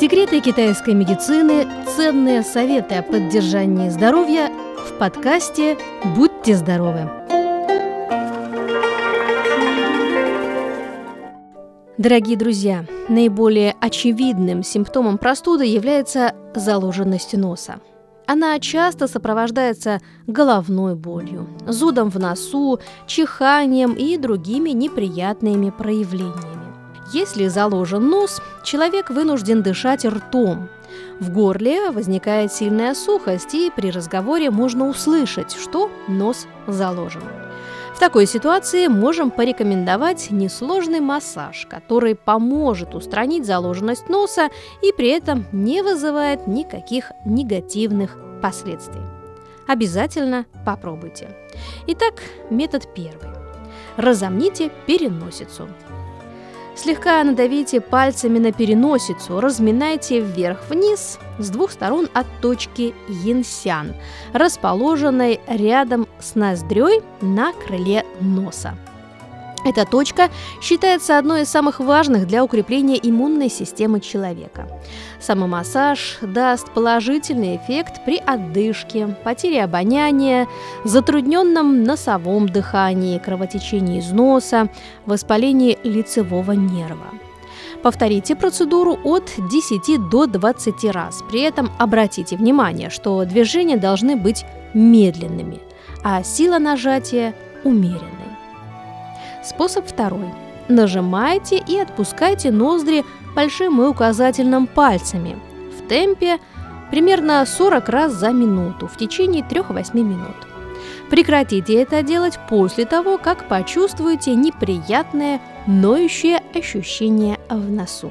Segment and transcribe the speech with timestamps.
[0.00, 4.50] Секреты китайской медицины, ценные советы о поддержании здоровья
[4.88, 5.76] в подкасте
[6.16, 7.00] «Будьте здоровы».
[11.98, 17.80] Дорогие друзья, наиболее очевидным симптомом простуды является заложенность носа.
[18.26, 26.49] Она часто сопровождается головной болью, зудом в носу, чиханием и другими неприятными проявлениями.
[27.12, 30.68] Если заложен нос, человек вынужден дышать ртом.
[31.18, 37.22] В горле возникает сильная сухость, и при разговоре можно услышать, что нос заложен.
[37.94, 44.48] В такой ситуации можем порекомендовать несложный массаж, который поможет устранить заложенность носа
[44.80, 49.02] и при этом не вызывает никаких негативных последствий.
[49.66, 51.28] Обязательно попробуйте.
[51.88, 52.14] Итак,
[52.50, 53.30] метод первый.
[53.96, 55.68] Разомните переносицу.
[56.82, 63.94] Слегка надавите пальцами на переносицу, разминайте вверх-вниз с двух сторон от точки Йинсян,
[64.32, 68.78] расположенной рядом с ноздрёй на крыле носа.
[69.64, 70.30] Эта точка
[70.62, 74.68] считается одной из самых важных для укрепления иммунной системы человека.
[75.20, 80.48] Самомассаж даст положительный эффект при отдышке, потере обоняния,
[80.84, 84.70] затрудненном носовом дыхании, кровотечении из носа,
[85.04, 87.08] воспалении лицевого нерва.
[87.82, 91.22] Повторите процедуру от 10 до 20 раз.
[91.30, 95.60] При этом обратите внимание, что движения должны быть медленными,
[96.02, 98.19] а сила нажатия умеренной.
[99.42, 100.30] Способ второй.
[100.68, 105.38] Нажимайте и отпускайте ноздри большим и указательным пальцами
[105.76, 106.38] в темпе
[106.90, 110.36] примерно 40 раз за минуту в течение 3-8 минут.
[111.10, 118.10] Прекратите это делать после того, как почувствуете неприятное ноющее ощущение в носу.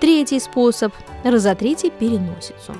[0.00, 0.92] Третий способ–
[1.24, 2.74] разотрите переносицу.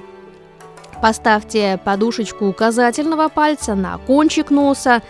[1.02, 5.02] Поставьте подушечку указательного пальца на кончик носа,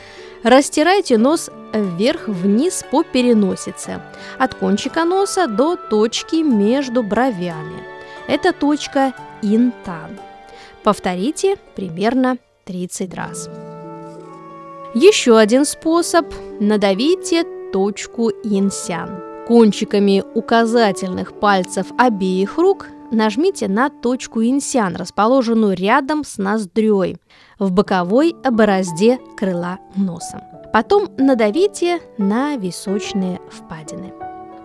[0.43, 4.01] растирайте нос вверх-вниз по переносице,
[4.39, 7.83] от кончика носа до точки между бровями.
[8.29, 10.19] Это точка интан.
[10.83, 13.49] Повторите примерно 30 раз.
[14.95, 16.27] Еще один способ–
[16.61, 19.23] надавите точку инсян.
[19.47, 27.19] Кончиками указательных пальцев обеих рук нажмите на точку инсян, расположенную рядом с ноздрёй,
[27.59, 30.60] в боковой борозде крыла носа.
[30.73, 34.13] Потом надавите на височные впадины.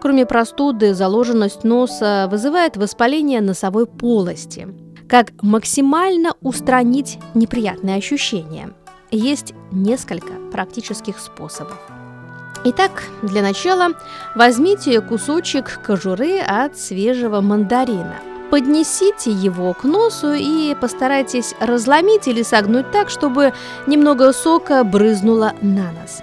[0.01, 4.67] Кроме простуды, заложенность носа вызывает воспаление носовой полости.
[5.09, 8.73] Как максимально устранить неприятные ощущения?
[9.09, 11.79] Есть несколько практических способов.
[12.65, 13.89] Итак, для начала
[14.35, 18.15] возьмите кусочек кожуры от свежего мандарина–
[18.55, 23.51] поднесите его к носу и постарайтесь разломить или согнуть так, чтобы
[23.85, 26.21] немного сока брызнуло на нос.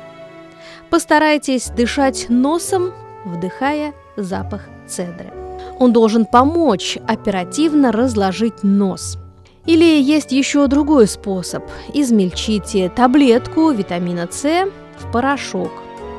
[0.89, 2.95] Постарайтесь дышать носом,
[3.27, 5.31] вдыхая запах цедры.
[5.79, 9.19] Он должен помочь оперативно разложить нос.
[9.67, 11.63] Или есть еще другой способ.
[11.93, 15.71] Измельчите таблетку витамина С в порошок.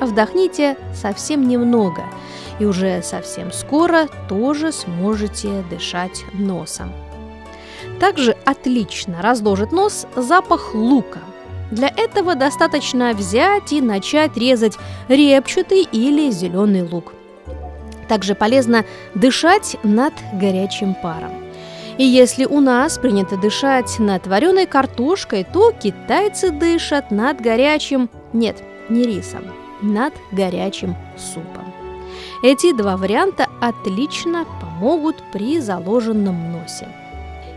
[0.05, 2.03] Вдохните совсем немного–
[2.59, 6.91] и уже совсем скоро тоже сможете дышать носом.
[7.99, 11.19] Также отлично разложит нос запах лука.
[11.71, 14.77] Для этого достаточно взять и начать резать
[15.07, 17.13] репчатый или зеленый лук.
[18.07, 18.85] Также полезно
[19.15, 21.31] дышать над горячим паром.
[21.97, 28.63] И если у нас принято дышать над вареной картошкой, то китайцы дышат над горячим, нет,
[28.89, 29.43] не рисом,
[29.83, 31.73] над горячим супом.
[32.41, 36.87] Эти два варианта отлично помогут при заложенном носе.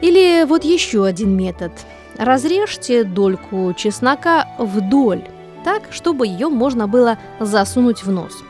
[0.01, 1.73] Или вот еще один метод.
[2.19, 5.25] Разрежьте дольку чеснока вдоль,
[5.65, 8.43] так, чтобы ее можно было засунуть в нос.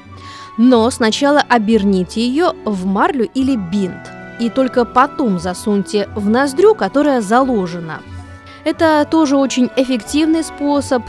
[0.59, 7.21] Но сначала оберните ее в марлю или бинт, и только потом засуньте в ноздрю, которая
[7.21, 8.01] заложена.
[8.65, 11.03] Это тоже очень эффективный способ,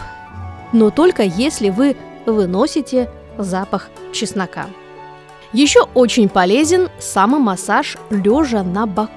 [0.73, 4.67] но только если вы выносите запах чеснока.
[5.53, 9.11] Еще очень полезен самомассаж лежа на боку.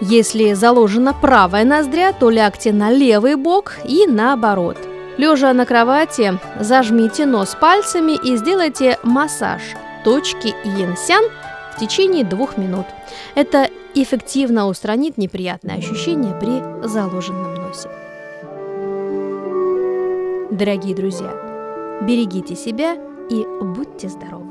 [0.00, 4.78] Если заложена правая ноздря, то лягте на левый бок и наоборот.
[5.18, 9.60] Лежа на кровати, зажмите нос пальцами и сделайте массаж
[10.02, 11.24] точки Йенсян
[11.74, 12.86] в течение двух минут.
[13.34, 17.90] Это эффективно устранит неприятные ощущения при заложенном носе.
[20.50, 21.49] Дорогие друзья,
[22.02, 22.94] берегите себя
[23.30, 24.49] и будьте здоровы!